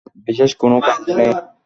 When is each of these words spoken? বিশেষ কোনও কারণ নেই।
বিশেষ 0.27 0.51
কোনও 0.61 0.77
কারণ 0.81 1.03
নেই। 1.17 1.31